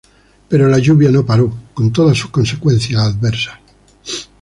[0.49, 3.59] Pero la lluvia no paró, con todas sus consecuencias adversas.